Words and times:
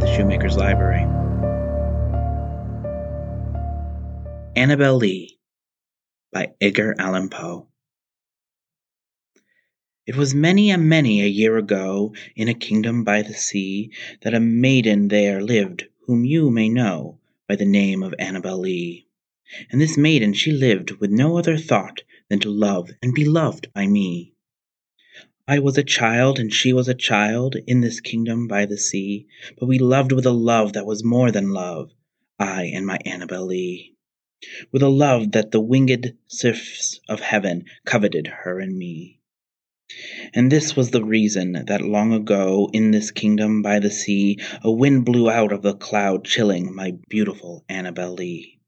Shoemaker's 0.00 0.56
Library. 0.56 1.02
Annabel 4.56 4.96
Lee 4.96 5.38
by 6.32 6.52
Edgar 6.60 6.94
Allan 6.98 7.28
Poe. 7.28 7.68
It 10.06 10.16
was 10.16 10.34
many 10.34 10.70
and 10.70 10.88
many 10.88 11.22
a 11.22 11.26
year 11.26 11.56
ago, 11.56 12.14
in 12.34 12.48
a 12.48 12.54
kingdom 12.54 13.04
by 13.04 13.22
the 13.22 13.34
sea, 13.34 13.92
that 14.22 14.34
a 14.34 14.40
maiden 14.40 15.08
there 15.08 15.40
lived 15.40 15.86
whom 16.06 16.24
you 16.24 16.50
may 16.50 16.68
know 16.68 17.18
by 17.48 17.56
the 17.56 17.64
name 17.64 18.02
of 18.02 18.14
Annabel 18.18 18.58
Lee. 18.58 19.06
And 19.70 19.80
this 19.80 19.96
maiden 19.96 20.32
she 20.32 20.52
lived 20.52 20.92
with 20.92 21.10
no 21.10 21.38
other 21.38 21.56
thought 21.56 22.02
than 22.28 22.40
to 22.40 22.50
love 22.50 22.90
and 23.02 23.14
be 23.14 23.24
loved 23.24 23.72
by 23.72 23.86
me. 23.86 24.34
I 25.48 25.58
was 25.58 25.76
a 25.76 25.82
child 25.82 26.38
and 26.38 26.52
she 26.52 26.72
was 26.72 26.86
a 26.86 26.94
child 26.94 27.56
in 27.66 27.80
this 27.80 28.00
kingdom 28.00 28.46
by 28.46 28.64
the 28.64 28.78
sea, 28.78 29.26
but 29.58 29.66
we 29.66 29.80
loved 29.80 30.12
with 30.12 30.24
a 30.24 30.30
love 30.30 30.74
that 30.74 30.86
was 30.86 31.02
more 31.02 31.32
than 31.32 31.52
love, 31.52 31.90
I 32.38 32.66
and 32.66 32.86
my 32.86 32.98
Annabel 33.04 33.46
Lee. 33.46 33.96
With 34.70 34.82
a 34.82 34.88
love 34.88 35.32
that 35.32 35.50
the 35.50 35.60
winged 35.60 36.14
seraphs 36.28 37.00
of 37.08 37.18
heaven 37.18 37.64
coveted 37.84 38.28
her 38.28 38.60
and 38.60 38.78
me. 38.78 39.18
And 40.32 40.50
this 40.50 40.76
was 40.76 40.92
the 40.92 41.04
reason 41.04 41.64
that 41.66 41.82
long 41.82 42.12
ago 42.12 42.70
in 42.72 42.92
this 42.92 43.10
kingdom 43.10 43.62
by 43.62 43.80
the 43.80 43.90
sea 43.90 44.38
a 44.62 44.70
wind 44.70 45.04
blew 45.04 45.28
out 45.28 45.52
of 45.52 45.62
the 45.62 45.74
cloud 45.74 46.24
chilling 46.24 46.72
my 46.72 46.92
beautiful 47.08 47.64
Annabel 47.68 48.14
Lee 48.14 48.61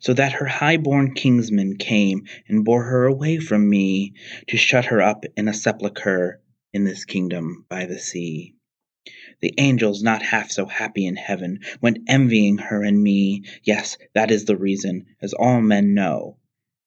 so 0.00 0.14
that 0.14 0.32
her 0.32 0.46
high-born 0.46 1.14
kinsmen 1.14 1.76
came 1.76 2.26
and 2.48 2.64
bore 2.64 2.84
her 2.84 3.06
away 3.06 3.38
from 3.38 3.68
me 3.68 4.14
to 4.48 4.56
shut 4.56 4.86
her 4.86 5.00
up 5.00 5.24
in 5.36 5.48
a 5.48 5.54
sepulchre 5.54 6.40
in 6.72 6.84
this 6.84 7.04
kingdom 7.04 7.64
by 7.68 7.86
the 7.86 7.98
sea. 7.98 8.54
The 9.40 9.54
angels, 9.58 10.02
not 10.02 10.22
half 10.22 10.50
so 10.52 10.66
happy 10.66 11.04
in 11.04 11.16
heaven, 11.16 11.60
went 11.80 11.98
envying 12.06 12.58
her 12.58 12.82
and 12.82 13.02
me. 13.02 13.44
Yes, 13.64 13.98
that 14.14 14.30
is 14.30 14.44
the 14.44 14.56
reason, 14.56 15.06
as 15.20 15.32
all 15.32 15.60
men 15.60 15.94
know, 15.94 16.38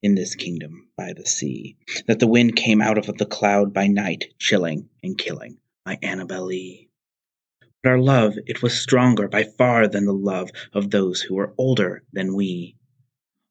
in 0.01 0.15
this 0.15 0.35
kingdom 0.35 0.87
by 0.95 1.13
the 1.13 1.25
sea, 1.25 1.75
that 2.07 2.19
the 2.19 2.27
wind 2.27 2.55
came 2.55 2.81
out 2.81 2.97
of 2.97 3.05
the 3.17 3.25
cloud 3.25 3.73
by 3.73 3.87
night, 3.87 4.33
chilling 4.39 4.87
and 5.03 5.17
killing 5.17 5.57
my 5.85 5.99
Annabel 6.01 6.45
Lee. 6.45 6.89
But 7.83 7.89
our 7.89 7.99
love, 7.99 8.35
it 8.45 8.63
was 8.63 8.79
stronger 8.81 9.27
by 9.27 9.43
far 9.43 9.87
than 9.87 10.05
the 10.05 10.13
love 10.13 10.49
of 10.73 10.89
those 10.89 11.21
who 11.21 11.35
were 11.35 11.53
older 11.57 12.03
than 12.13 12.33
we 12.33 12.77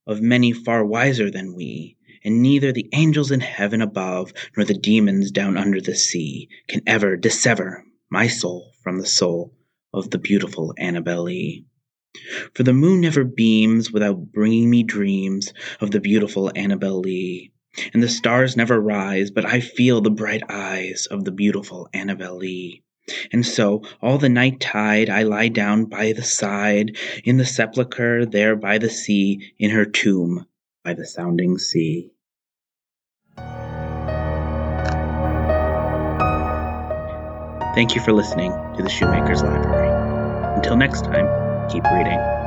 of 0.06 0.20
many 0.20 0.52
far 0.52 0.84
wiser 0.84 1.30
than 1.30 1.54
we, 1.54 1.96
and 2.24 2.42
neither 2.42 2.72
the 2.72 2.88
angels 2.92 3.30
in 3.30 3.40
heaven 3.40 3.82
above 3.82 4.32
nor 4.56 4.64
the 4.64 4.74
demons 4.74 5.30
down 5.30 5.56
under 5.56 5.80
the 5.80 5.94
sea 5.94 6.48
can 6.68 6.80
ever 6.86 7.16
dissever 7.16 7.84
my 8.10 8.26
soul 8.26 8.72
from 8.82 8.98
the 8.98 9.06
soul 9.06 9.54
of 9.92 10.10
the 10.10 10.18
beautiful 10.18 10.74
Annabel 10.78 11.24
Lee. 11.24 11.64
For 12.54 12.62
the 12.62 12.72
moon 12.72 13.00
never 13.00 13.24
beams 13.24 13.90
without 13.90 14.32
bringing 14.32 14.70
me 14.70 14.82
dreams 14.82 15.52
of 15.80 15.90
the 15.90 16.00
beautiful 16.00 16.50
Annabel 16.54 17.00
Lee, 17.00 17.52
and 17.92 18.02
the 18.02 18.08
stars 18.08 18.56
never 18.56 18.80
rise 18.80 19.30
but 19.30 19.44
I 19.44 19.60
feel 19.60 20.00
the 20.00 20.10
bright 20.10 20.42
eyes 20.48 21.06
of 21.10 21.24
the 21.24 21.32
beautiful 21.32 21.88
Annabel 21.92 22.36
Lee. 22.36 22.82
And 23.32 23.44
so 23.44 23.82
all 24.00 24.18
the 24.18 24.28
night 24.28 24.60
tide 24.60 25.10
I 25.10 25.22
lie 25.24 25.48
down 25.48 25.86
by 25.86 26.12
the 26.12 26.22
side, 26.22 26.96
In 27.24 27.36
the 27.36 27.44
sepulchre 27.44 28.24
there 28.26 28.56
by 28.56 28.78
the 28.78 28.90
sea, 28.90 29.52
In 29.58 29.70
her 29.70 29.84
tomb 29.84 30.46
by 30.82 30.94
the 30.94 31.06
sounding 31.06 31.58
sea. 31.58 32.10
Thank 37.74 37.96
you 37.96 38.00
for 38.00 38.12
listening 38.12 38.52
to 38.76 38.82
the 38.84 38.88
Shoemaker's 38.88 39.42
Library. 39.42 39.90
Until 40.56 40.76
next 40.76 41.04
time, 41.04 41.68
keep 41.68 41.82
reading. 41.92 42.43